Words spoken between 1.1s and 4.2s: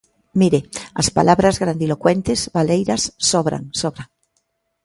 palabras grandilocuentes, baleiras, sobran, sobran.